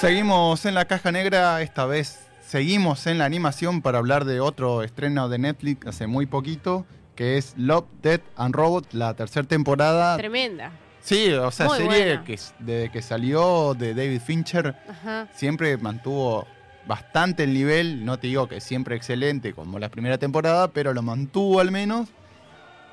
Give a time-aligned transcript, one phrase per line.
[0.00, 4.82] Seguimos en la caja negra, esta vez seguimos en la animación para hablar de otro
[4.82, 10.16] estreno de Netflix hace muy poquito, que es Love, Death and Robot, la tercera temporada.
[10.16, 10.72] Tremenda.
[11.02, 12.24] Sí, o sea, Muy serie buena.
[12.24, 15.28] que desde que salió de David Fincher Ajá.
[15.34, 16.46] siempre mantuvo
[16.86, 21.02] bastante el nivel, no te digo que siempre excelente como la primera temporada, pero lo
[21.02, 22.08] mantuvo al menos.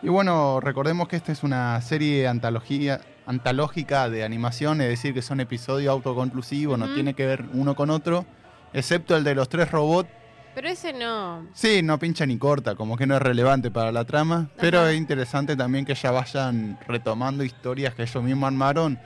[0.01, 5.21] Y bueno, recordemos que esta es una serie antología, antológica de animación, es decir, que
[5.21, 8.25] son episodios autoconclusivos, no tiene que ver uno con otro,
[8.73, 10.09] excepto el de los tres robots.
[10.55, 11.45] Pero ese no.
[11.53, 14.97] Sí, no pincha ni corta, como que no es relevante para la trama, pero es
[14.97, 18.97] interesante también que ya vayan retomando historias que ellos mismos armaron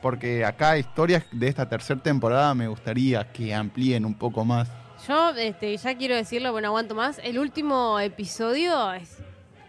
[0.00, 4.68] porque acá historias de esta tercera temporada me gustaría que amplíen un poco más.
[5.06, 7.20] Yo este, ya quiero decirlo, bueno, aguanto más.
[7.22, 9.17] El último episodio es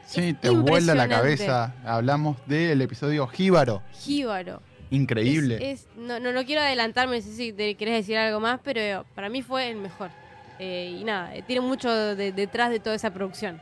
[0.10, 1.74] Sí, te vuela la cabeza.
[1.86, 3.82] Hablamos del episodio Jíbaro.
[3.94, 4.62] jíbaro.
[4.92, 5.72] Increíble.
[5.72, 8.60] Es- es- no, no, no quiero adelantarme, no sé si te querés decir algo más,
[8.64, 10.10] pero para mí fue el mejor.
[10.58, 13.62] Eh, y nada, eh, tiene mucho de- detrás de toda esa producción.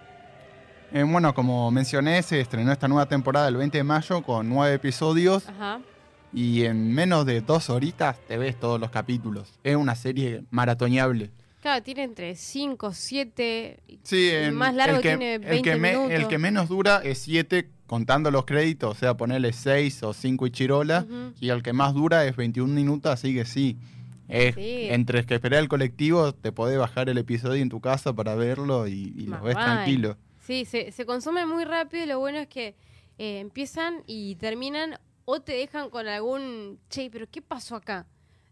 [0.93, 4.75] Eh, bueno, como mencioné, se estrenó esta nueva temporada el 20 de mayo con nueve
[4.75, 5.81] episodios Ajá.
[6.33, 9.51] y en menos de dos horitas te ves todos los capítulos.
[9.65, 11.29] Es una serie maratoneable.
[11.61, 13.79] Claro, tiene entre 5, 7.
[14.03, 16.11] Sí, El más largo el que, tiene el 20 que me- minutos.
[16.11, 20.45] el que menos dura es 7 contando los créditos, o sea, ponerle 6 o 5
[20.47, 21.05] y chirola.
[21.39, 23.77] Y el que más dura es 21 minutos, así que sí.
[24.27, 24.87] Es, Sí.
[24.89, 28.87] Entre que esperar el colectivo, te podés bajar el episodio en tu casa para verlo
[28.87, 30.17] y, y lo ves tranquilo.
[30.45, 32.75] Sí, se, se consume muy rápido y lo bueno es que
[33.17, 38.05] eh, empiezan y terminan o te dejan con algún, che, pero ¿qué pasó acá?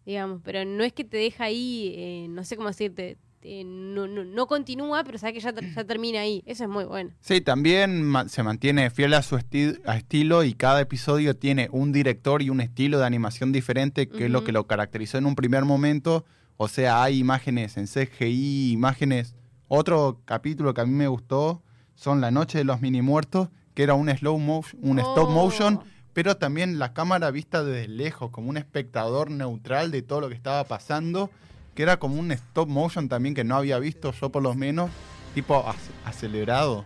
[0.05, 4.07] Digamos, pero no es que te deja ahí, eh, no sé cómo decirte, eh, no,
[4.07, 6.43] no, no continúa, pero sabes que ya, ya termina ahí.
[6.45, 7.11] Eso es muy bueno.
[7.19, 11.69] Sí, también ma- se mantiene fiel a su esti- a estilo y cada episodio tiene
[11.71, 15.25] un director y un estilo de animación diferente, que es lo que lo caracterizó en
[15.25, 16.25] un primer momento.
[16.57, 19.35] O sea, hay imágenes en CGI, imágenes.
[19.67, 21.61] Otro capítulo que a mí me gustó
[21.95, 25.31] son La Noche de los Mini Muertos, que era un slow motion, un stop Oh.
[25.31, 25.79] motion,
[26.15, 30.33] pero también la cámara vista desde lejos, como un espectador neutral de todo lo que
[30.35, 31.29] estaba pasando,
[31.75, 34.89] que era como un stop motion también que no había visto yo por lo menos,
[35.33, 35.75] tipo ac-
[36.05, 36.85] acelerado.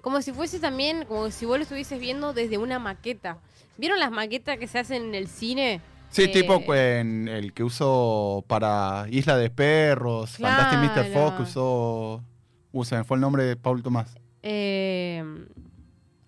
[0.00, 3.36] Como si fuese también, como si vos lo estuvieses viendo desde una maqueta.
[3.76, 5.82] ¿Vieron las maquetas que se hacen en el cine?
[6.08, 11.12] Sí, Eh, tipo en el que usó para Isla de Perros, Fantastic Mr.
[11.12, 12.24] Fox, usó...
[12.72, 14.16] Uh, se me fue el nombre de Paul Tomás.
[14.42, 15.22] Eh,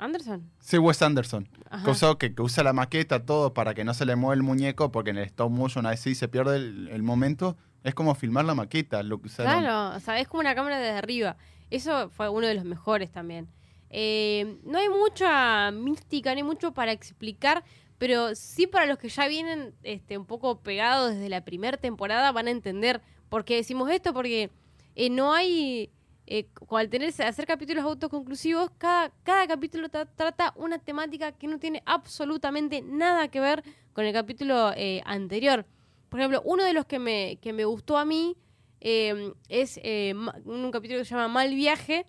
[0.03, 0.51] Anderson.
[0.59, 1.49] Sí, Wes Anderson.
[1.71, 2.17] Ajá.
[2.19, 5.11] Que, que, usa la maqueta, todo, para que no se le mueva el muñeco, porque
[5.11, 7.57] en el stop motion ahí sí se pierde el, el momento.
[7.85, 9.29] Es como filmar la maqueta, lo que.
[9.29, 11.37] Claro, o sea, es como una cámara desde arriba.
[11.71, 13.49] Eso fue uno de los mejores también.
[13.91, 17.63] Eh, no hay mucha mística, no hay mucho para explicar,
[17.99, 22.33] pero sí para los que ya vienen este, un poco pegados desde la primera temporada
[22.33, 24.51] van a entender por qué decimos esto, porque
[24.95, 25.91] eh, no hay,
[26.27, 31.59] eh, al tener, hacer capítulos autoconclusivos, cada, cada capítulo tra- trata una temática que no
[31.59, 33.63] tiene absolutamente nada que ver
[33.93, 35.67] con el capítulo eh, anterior.
[36.09, 38.37] Por ejemplo, uno de los que me, que me gustó a mí
[38.81, 42.07] eh, es eh, un capítulo que se llama Mal Viaje,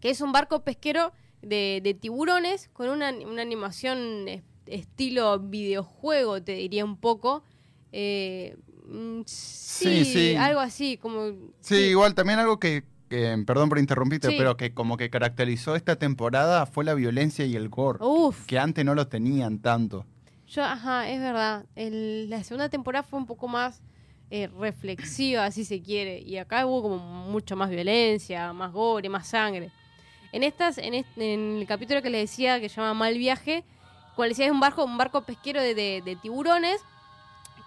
[0.00, 1.12] que es un barco pesquero
[1.42, 7.42] de, de tiburones con una, una animación es- estilo videojuego, te diría un poco.
[8.90, 10.36] Mm, sí, sí.
[10.36, 11.52] algo así, como...
[11.60, 14.34] Sí, igual también algo que, que- perdón por interrumpirte, Sí.
[14.38, 18.58] pero que como que caracterizó esta temporada fue la violencia y el gore, Uf, que
[18.58, 20.04] antes no lo tenían tanto.
[20.48, 21.64] yo, ajá, es verdad.
[21.76, 23.82] El- la segunda temporada fue un poco más
[24.30, 26.20] eh, reflexiva, si se quiere.
[26.20, 29.70] Y acá hubo como mucho más violencia, más gore, más sangre.
[30.32, 33.64] En estas, en, est- en el capítulo que les decía que se llama Mal Viaje,
[34.18, 36.78] les decía, es un barco, un barco pesquero de, de- de tiburones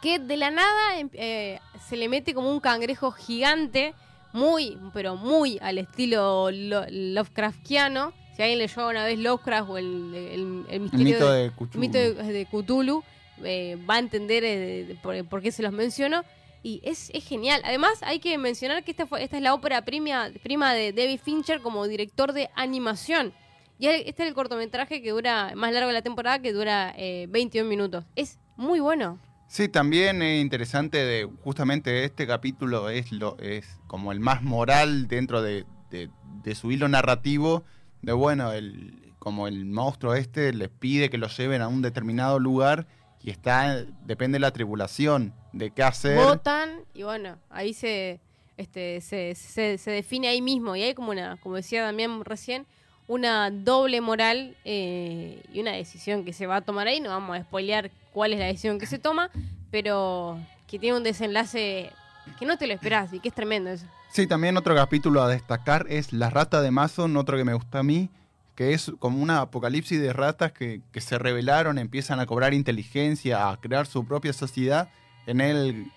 [0.03, 3.95] que de la nada em- eh, se le mete como un cangrejo gigante,
[4.33, 8.13] muy, pero muy al estilo lo- Lovecraftiano.
[8.35, 11.51] Si alguien leyó una vez Lovecraft o el, el- el El misterio mito de, de
[11.51, 11.69] Cthulhu.
[11.73, 13.03] el mito de, de Cthulhu,
[13.43, 16.23] eh, va a entender eh, por, por qué se los menciono.
[16.63, 17.61] Y es, es genial.
[17.65, 21.19] Además, hay que mencionar que esta, fue, esta es la ópera prima, prima de David
[21.23, 23.33] Fincher como director de animación.
[23.79, 27.25] Y este es el cortometraje que dura, más largo de la temporada, que dura eh,
[27.29, 28.05] 21 minutos.
[28.15, 29.17] Es muy bueno.
[29.51, 35.09] Sí, también es interesante de justamente este capítulo es lo es como el más moral
[35.09, 37.65] dentro de, de- su hilo narrativo
[38.01, 42.39] de bueno el como el monstruo este les pide que lo lleven a un determinado
[42.39, 42.87] lugar
[43.21, 48.21] y está depende de la tribulación de qué hacer Votan y bueno, ahí se,
[48.55, 50.77] este, se, se, se define ahí mismo.
[50.77, 52.65] Y hay como una, como decía también recién,
[53.07, 57.01] una doble moral eh, y una decisión que se va a tomar ahí.
[57.01, 59.29] No vamos a spoilear cuál es la decisión que se toma,
[59.69, 61.91] pero que tiene un desenlace
[62.39, 63.85] que no te lo esperás y que es tremendo eso.
[64.11, 67.79] Sí, también otro capítulo a destacar es La rata de Mason, otro que me gusta
[67.79, 68.09] a mí,
[68.55, 73.57] que es como una apocalipsis de ratas que, se rebelaron, empiezan a cobrar inteligencia, a
[73.57, 74.89] crear su propia sociedad
[75.25, 75.91] en, el,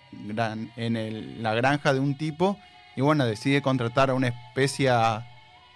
[0.77, 2.57] en la granja de un tipo
[2.95, 4.89] y bueno, decide contratar a una especie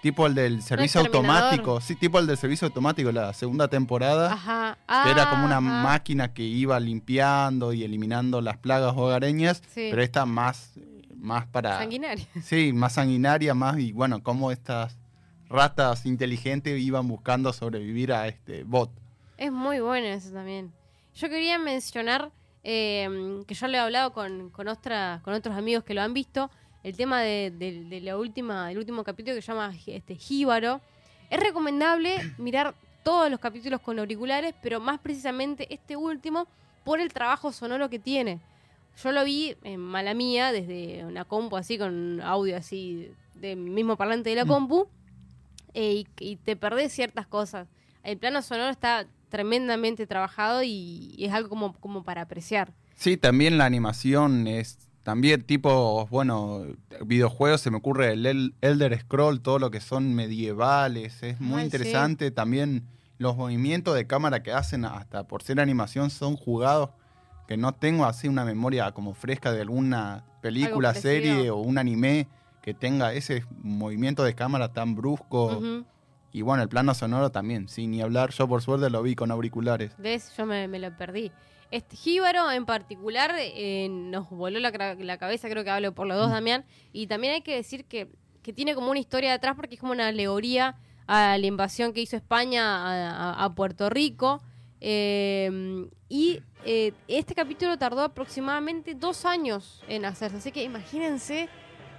[0.02, 4.34] tipo el del servicio automático, sí, tipo el del servicio automático, la segunda temporada.
[4.34, 4.78] Ajá.
[5.04, 5.62] que era como una Ajá.
[5.84, 9.88] máquina que iba limpiando y eliminando las plagas hogareñas, Sí.
[9.90, 10.74] pero esta más,
[11.16, 11.78] más para...
[11.80, 12.26] Sanguinaria.
[12.44, 14.98] Sí, más sanguinaria, más y bueno, cómo estas
[15.50, 18.92] ratas inteligentes iban buscando sobrevivir a este bot.
[19.38, 20.72] Es muy bueno eso también.
[21.16, 22.32] Yo quería mencionar
[22.64, 26.14] eh, que yo le he hablado con, con, otra- con otros amigos que lo han
[26.14, 26.52] visto,
[26.84, 30.82] el tema de, de- de la última, del último capítulo que se llama este, Jíbaro.
[31.30, 32.74] Es recomendable mirar
[33.04, 36.48] todos los capítulos con auriculares, pero más precisamente este último
[36.84, 38.40] por el trabajo sonoro que tiene.
[39.04, 43.96] Yo lo vi en mala mía, desde una compu así, con audio así, del mismo
[43.96, 44.48] parlante de la Mm.
[44.48, 44.88] compu,
[45.74, 47.68] eh, y, y te perdés ciertas cosas.
[48.04, 52.74] El plano sonoro está tremendamente trabajado y, y es algo como, como para apreciar.
[52.96, 56.64] Sí, también la animación es también tipo, bueno,
[57.06, 61.62] videojuegos, se me ocurre el El- Elder Scroll, todo lo que son medievales, es muy
[61.62, 61.76] Ay, sí.
[61.78, 62.32] interesante.
[62.32, 62.84] También
[63.18, 66.92] los movimientos de cámara que hacen, hasta por ser animación, son jugados,
[67.48, 72.28] que no tengo así una memoria como fresca de alguna película, serie o un anime
[72.62, 75.62] que tenga ese movimiento de cámara tan brusco.
[76.32, 79.32] Y bueno, el plano sonoro también, sin ni hablar, yo por suerte lo vi con
[79.32, 79.92] auriculares.
[79.98, 80.32] ¿Ves?
[80.38, 81.32] Yo me, me lo perdí.
[81.72, 86.18] Este Jíbaro en particular eh, nos voló la, la cabeza, creo que hablo por los
[86.18, 86.66] dos, Damián.
[86.94, 88.08] Y también hay que decir que,
[88.44, 90.76] que tiene como una historia detrás porque es como una alegoría
[91.08, 94.42] a la invasión que hizo España a, a- a Puerto Rico.
[94.82, 100.38] Eh, y eh, este capítulo tardó aproximadamente dos años en hacerse.
[100.38, 101.50] Así que imagínense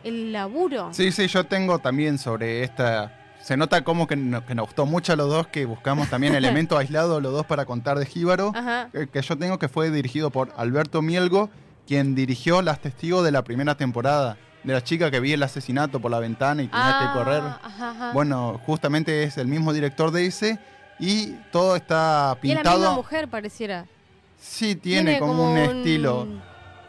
[0.04, 0.88] el laburo.
[0.92, 3.16] Sí, sí, yo tengo también sobre esta.
[3.42, 6.34] Se nota como que, no- que nos gustó mucho a los dos, que buscamos también
[6.66, 8.52] elementos aislados los dos para contar de Jíbaro.
[8.92, 11.50] Eh, Que yo tengo que fue dirigido por Alberto Mielgo,
[11.86, 14.36] quien dirigió Las Testigos de la primera temporada.
[14.62, 17.40] De la chica que vi el asesinato por la ventana y tenía Ah, que correr.
[17.42, 18.12] ajá, ajá.
[18.12, 20.58] Bueno, justamente es el mismo director de ese.
[20.98, 22.94] Y todo está y es la misma pintado.
[22.96, 23.86] mujer, pareciera.
[24.38, 26.28] Sí, tiene, como, un estilo.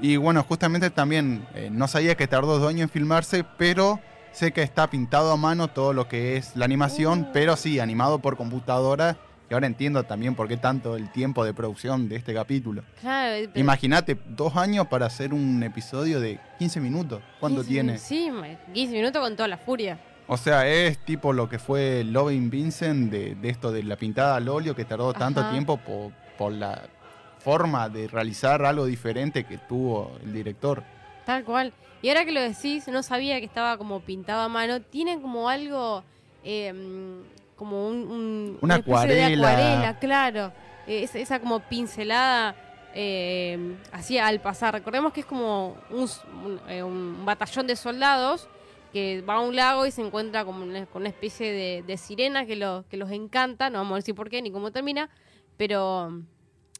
[0.01, 4.51] Y bueno, justamente también eh, no sabía que tardó dos años en filmarse, pero sé
[4.51, 7.27] que está pintado a mano todo lo que es la animación, Uh.
[7.33, 9.17] pero sí, animado por computadora.
[9.49, 12.83] Y ahora entiendo también por qué tanto el tiempo de producción de este capítulo.
[13.01, 17.21] Claro, eh, pero- Imagínate, dos años para hacer un episodio de 15 minutos.
[17.41, 17.97] ¿Cuánto 15 tiene?
[17.97, 19.99] Sí, ma- 15 minutos con toda la furia.
[20.27, 24.37] O sea, es tipo lo que fue Loving Vincent de, de esto de la pintada
[24.37, 25.51] al óleo que tardó tanto Ajá.
[25.51, 26.83] tiempo por, por la
[27.39, 30.81] forma de realizar algo diferente que tuvo el director.
[31.25, 31.73] Tal cual.
[32.01, 34.81] Y ahora que lo decís, no sabía que estaba como pintado a mano.
[34.81, 36.03] Tiene como algo,
[36.43, 39.49] eh, mm, como un, un- Una especie de acuarela.
[39.51, 40.53] acuarela, claro.
[40.87, 42.55] Eh, es- esa como pincelada
[42.93, 44.73] eh, así al pasar.
[44.73, 48.49] Recordemos que es como un, s- un, eh, un batallón de soldados
[48.91, 51.95] que va a un lago y se encuentra como una- con una especie de, de
[51.97, 53.69] sirena que, lo- que los encanta.
[53.69, 55.09] No vamos a decir por qué ni cómo termina,
[55.55, 56.11] pero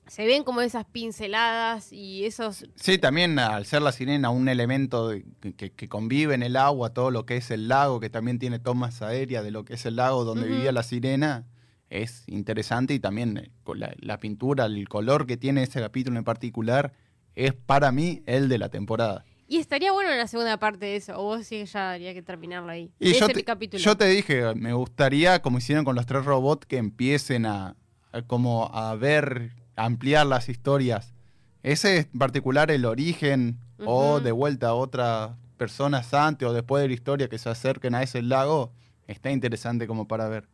[0.08, 5.08] se ven como esas pinceladas y esos Sí, también al ser la sirena un elemento
[5.10, 8.40] de- que, que- convive en el agua, todo lo que es el lago, que también
[8.40, 11.46] tiene tomas aéreas de lo que es el lago donde vivía la sirena,
[11.90, 16.24] es interesante y también eh, la, la pintura, el color que tiene ese capítulo en
[16.24, 16.94] particular,
[17.36, 19.24] es para mí el de la temporada.
[19.48, 21.20] Y estaría bueno en la segunda parte de eso.
[21.20, 22.94] O vos sí que ya habría que terminarlo ahí.
[23.02, 23.84] Y yo te, capítulo.
[23.84, 27.76] yo te dije, me gustaría, como hicieron con los tres robots, que empiecen a,
[28.14, 31.14] a como a ver, ampliar las historias.
[31.64, 36.88] Ese en particular, el origen, o de vuelta a otras personas antes o después de
[36.88, 38.72] la historia que se acerquen a ese lago,
[39.08, 40.48] está interesante como para ver.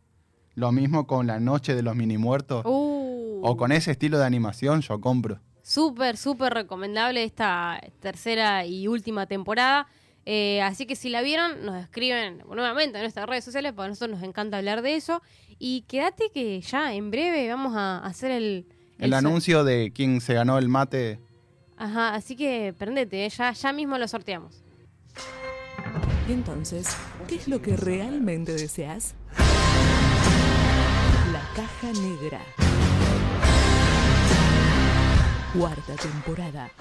[0.55, 2.65] Lo mismo con la noche de los mini muertos.
[2.65, 5.39] Uh, O con ese estilo de animación, yo compro.
[5.61, 9.87] Súper, súper recomendable esta tercera y última temporada.
[10.25, 13.89] Eh, así que si la vieron, nos escriben nuevamente en nuestras redes sociales, porque a
[13.89, 15.21] nosotros nos encanta hablar de eso.
[15.59, 18.65] Y quédate que ya en breve vamos a hacer el...
[18.99, 21.19] El anuncio de quién se ganó el mate.
[21.77, 24.63] Ajá, así que prendete, eh, ya, ya mismo lo sorteamos.
[26.27, 26.95] Y entonces,
[27.27, 29.13] ¿qué es lo que realmente deseas?
[31.31, 32.41] La caja negra.
[35.53, 36.71] Cuarta temporada.